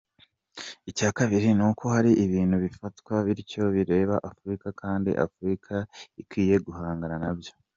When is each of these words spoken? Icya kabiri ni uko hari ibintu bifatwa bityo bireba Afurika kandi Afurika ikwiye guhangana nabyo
Icya 0.89 1.09
kabiri 1.17 1.47
ni 1.57 1.63
uko 1.69 1.83
hari 1.95 2.11
ibintu 2.25 2.55
bifatwa 2.63 3.15
bityo 3.27 3.63
bireba 3.75 4.15
Afurika 4.29 4.67
kandi 4.81 5.09
Afurika 5.25 5.73
ikwiye 6.21 6.55
guhangana 6.67 7.15
nabyo 7.23 7.51